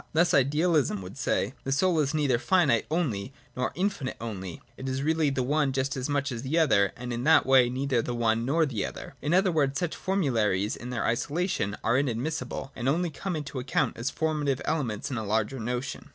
Thus 0.13 0.33
ideal 0.33 0.75
ism 0.75 1.03
would 1.03 1.15
say:— 1.15 1.53
The 1.63 1.71
soul 1.71 1.99
is 1.99 2.15
neither 2.15 2.39
finite 2.39 2.87
only, 2.89 3.33
nor 3.55 3.71
infinite 3.75 4.17
only; 4.19 4.59
it 4.75 4.89
is 4.89 5.03
really 5.03 5.29
the 5.29 5.43
one 5.43 5.73
just 5.73 5.95
as 5.95 6.09
much 6.09 6.31
as 6.31 6.41
the 6.41 6.57
other, 6.57 6.91
and 6.97 7.13
in 7.13 7.23
that 7.25 7.45
way 7.45 7.69
neither 7.69 8.01
the 8.01 8.15
one 8.15 8.43
nor 8.43 8.65
the 8.65 8.83
other. 8.83 9.13
In 9.21 9.31
other 9.31 9.51
words, 9.51 9.77
such 9.77 9.95
formularies 9.95 10.75
in 10.75 10.89
their 10.89 11.05
isolation 11.05 11.77
are 11.83 11.99
inadmissible, 11.99 12.71
and 12.75 12.89
only 12.89 13.11
come 13.11 13.35
into 13.35 13.59
account 13.59 13.95
as 13.95 14.09
formative 14.09 14.59
elements 14.65 15.11
in 15.11 15.17
a 15.19 15.23
larger 15.23 15.59
notion. 15.59 16.09